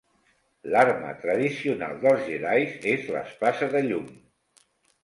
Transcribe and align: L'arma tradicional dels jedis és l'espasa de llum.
L'arma 0.75 1.11
tradicional 1.25 2.01
dels 2.07 2.27
jedis 2.31 2.75
és 2.95 3.07
l'espasa 3.19 3.71
de 3.79 3.89
llum. 3.91 4.15